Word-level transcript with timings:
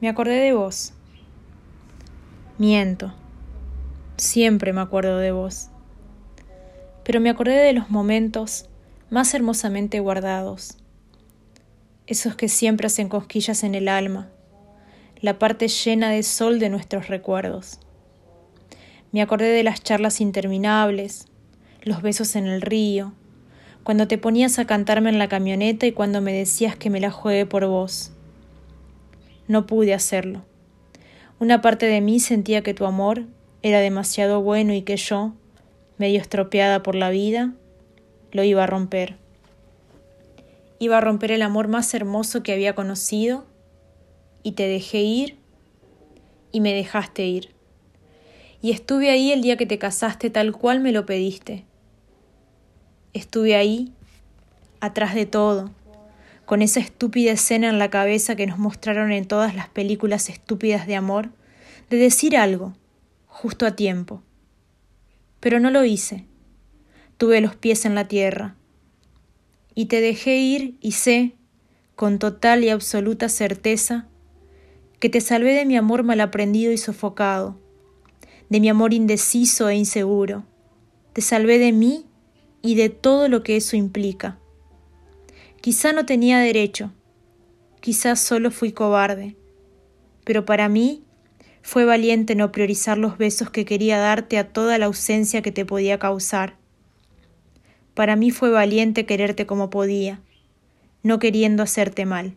Me 0.00 0.08
acordé 0.08 0.36
de 0.36 0.52
vos. 0.52 0.92
Miento. 2.56 3.12
Siempre 4.16 4.72
me 4.72 4.80
acuerdo 4.80 5.18
de 5.18 5.32
vos. 5.32 5.70
Pero 7.02 7.20
me 7.20 7.30
acordé 7.30 7.56
de 7.56 7.72
los 7.72 7.90
momentos 7.90 8.66
más 9.10 9.34
hermosamente 9.34 9.98
guardados. 9.98 10.76
Esos 12.06 12.36
que 12.36 12.48
siempre 12.48 12.86
hacen 12.86 13.08
cosquillas 13.08 13.64
en 13.64 13.74
el 13.74 13.88
alma, 13.88 14.28
la 15.20 15.40
parte 15.40 15.66
llena 15.66 16.10
de 16.10 16.22
sol 16.22 16.60
de 16.60 16.68
nuestros 16.68 17.08
recuerdos. 17.08 17.80
Me 19.10 19.20
acordé 19.20 19.46
de 19.46 19.64
las 19.64 19.82
charlas 19.82 20.20
interminables, 20.20 21.26
los 21.82 22.02
besos 22.02 22.36
en 22.36 22.46
el 22.46 22.62
río, 22.62 23.14
cuando 23.82 24.06
te 24.06 24.16
ponías 24.16 24.60
a 24.60 24.66
cantarme 24.66 25.10
en 25.10 25.18
la 25.18 25.28
camioneta 25.28 25.86
y 25.86 25.92
cuando 25.92 26.20
me 26.20 26.32
decías 26.32 26.76
que 26.76 26.88
me 26.88 27.00
la 27.00 27.10
juegue 27.10 27.46
por 27.46 27.66
vos. 27.66 28.12
No 29.48 29.66
pude 29.66 29.94
hacerlo. 29.94 30.44
Una 31.40 31.60
parte 31.60 31.86
de 31.86 32.00
mí 32.00 32.20
sentía 32.20 32.62
que 32.62 32.74
tu 32.74 32.84
amor 32.84 33.24
era 33.62 33.80
demasiado 33.80 34.42
bueno 34.42 34.74
y 34.74 34.82
que 34.82 34.96
yo, 34.96 35.32
medio 35.96 36.20
estropeada 36.20 36.82
por 36.82 36.94
la 36.94 37.10
vida, 37.10 37.54
lo 38.30 38.44
iba 38.44 38.64
a 38.64 38.66
romper. 38.66 39.16
Iba 40.78 40.98
a 40.98 41.00
romper 41.00 41.32
el 41.32 41.42
amor 41.42 41.66
más 41.68 41.92
hermoso 41.94 42.42
que 42.42 42.52
había 42.52 42.74
conocido 42.74 43.46
y 44.42 44.52
te 44.52 44.68
dejé 44.68 45.00
ir 45.00 45.36
y 46.52 46.60
me 46.60 46.74
dejaste 46.74 47.26
ir. 47.26 47.50
Y 48.60 48.72
estuve 48.72 49.10
ahí 49.10 49.32
el 49.32 49.42
día 49.42 49.56
que 49.56 49.66
te 49.66 49.78
casaste 49.78 50.30
tal 50.30 50.52
cual 50.52 50.80
me 50.80 50.92
lo 50.92 51.06
pediste. 51.06 51.64
Estuve 53.12 53.54
ahí, 53.56 53.92
atrás 54.80 55.14
de 55.14 55.26
todo, 55.26 55.70
con 56.48 56.62
esa 56.62 56.80
estúpida 56.80 57.32
escena 57.32 57.68
en 57.68 57.78
la 57.78 57.90
cabeza 57.90 58.34
que 58.34 58.46
nos 58.46 58.58
mostraron 58.58 59.12
en 59.12 59.26
todas 59.26 59.54
las 59.54 59.68
películas 59.68 60.30
estúpidas 60.30 60.86
de 60.86 60.96
amor, 60.96 61.28
de 61.90 61.98
decir 61.98 62.38
algo, 62.38 62.72
justo 63.26 63.66
a 63.66 63.76
tiempo. 63.76 64.22
Pero 65.40 65.60
no 65.60 65.70
lo 65.70 65.84
hice. 65.84 66.24
Tuve 67.18 67.42
los 67.42 67.54
pies 67.54 67.84
en 67.84 67.94
la 67.94 68.08
tierra. 68.08 68.56
Y 69.74 69.86
te 69.86 70.00
dejé 70.00 70.38
ir 70.38 70.78
y 70.80 70.92
sé, 70.92 71.34
con 71.96 72.18
total 72.18 72.64
y 72.64 72.70
absoluta 72.70 73.28
certeza, 73.28 74.08
que 75.00 75.10
te 75.10 75.20
salvé 75.20 75.52
de 75.52 75.66
mi 75.66 75.76
amor 75.76 76.02
mal 76.02 76.22
aprendido 76.22 76.72
y 76.72 76.78
sofocado, 76.78 77.58
de 78.48 78.60
mi 78.60 78.70
amor 78.70 78.94
indeciso 78.94 79.68
e 79.68 79.74
inseguro. 79.74 80.46
Te 81.12 81.20
salvé 81.20 81.58
de 81.58 81.72
mí 81.72 82.06
y 82.62 82.74
de 82.74 82.88
todo 82.88 83.28
lo 83.28 83.42
que 83.42 83.58
eso 83.58 83.76
implica. 83.76 84.38
Quizá 85.60 85.92
no 85.92 86.06
tenía 86.06 86.38
derecho, 86.38 86.92
quizás 87.80 88.20
solo 88.20 88.52
fui 88.52 88.70
cobarde, 88.70 89.36
pero 90.24 90.44
para 90.44 90.68
mí 90.68 91.02
fue 91.62 91.84
valiente 91.84 92.36
no 92.36 92.52
priorizar 92.52 92.96
los 92.96 93.18
besos 93.18 93.50
que 93.50 93.64
quería 93.64 93.98
darte 93.98 94.38
a 94.38 94.52
toda 94.52 94.78
la 94.78 94.86
ausencia 94.86 95.42
que 95.42 95.50
te 95.50 95.64
podía 95.64 95.98
causar. 95.98 96.56
Para 97.94 98.14
mí 98.14 98.30
fue 98.30 98.50
valiente 98.50 99.04
quererte 99.04 99.46
como 99.46 99.68
podía, 99.68 100.20
no 101.02 101.18
queriendo 101.18 101.64
hacerte 101.64 102.06
mal. 102.06 102.36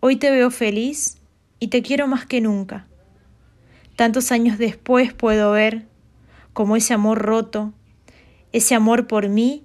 Hoy 0.00 0.16
te 0.16 0.32
veo 0.32 0.50
feliz 0.50 1.18
y 1.60 1.68
te 1.68 1.82
quiero 1.82 2.08
más 2.08 2.26
que 2.26 2.40
nunca. 2.40 2.88
Tantos 3.94 4.32
años 4.32 4.58
después 4.58 5.12
puedo 5.12 5.52
ver 5.52 5.86
como 6.52 6.74
ese 6.74 6.92
amor 6.92 7.20
roto, 7.22 7.72
ese 8.50 8.74
amor 8.74 9.06
por 9.06 9.28
mí, 9.28 9.64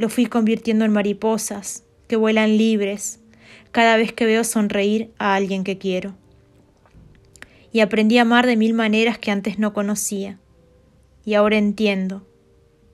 lo 0.00 0.08
fui 0.08 0.24
convirtiendo 0.24 0.86
en 0.86 0.92
mariposas 0.92 1.84
que 2.08 2.16
vuelan 2.16 2.56
libres 2.56 3.20
cada 3.70 3.98
vez 3.98 4.14
que 4.14 4.24
veo 4.24 4.44
sonreír 4.44 5.12
a 5.18 5.34
alguien 5.34 5.62
que 5.62 5.76
quiero. 5.76 6.14
Y 7.70 7.80
aprendí 7.80 8.16
a 8.16 8.22
amar 8.22 8.46
de 8.46 8.56
mil 8.56 8.72
maneras 8.72 9.18
que 9.18 9.30
antes 9.30 9.58
no 9.58 9.74
conocía. 9.74 10.38
Y 11.26 11.34
ahora 11.34 11.58
entiendo. 11.58 12.26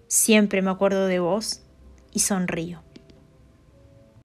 Siempre 0.08 0.62
me 0.62 0.70
acuerdo 0.70 1.06
de 1.06 1.20
vos 1.20 1.62
y 2.12 2.18
sonrío. 2.18 2.85